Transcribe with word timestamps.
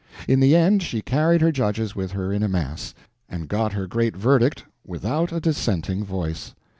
In 0.27 0.39
the 0.39 0.55
end, 0.55 0.81
she 0.81 1.03
carried 1.03 1.41
her 1.41 1.51
judges 1.51 1.95
with 1.95 2.13
her 2.13 2.33
in 2.33 2.41
a 2.41 2.47
mass, 2.49 2.95
and 3.29 3.47
got 3.47 3.73
her 3.73 3.85
great 3.85 4.17
verdict 4.17 4.65
without 4.83 5.31
a 5.31 5.39
dissenting 5.39 6.03
voice. 6.03 6.55